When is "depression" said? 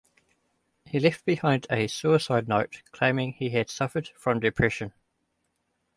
4.39-4.93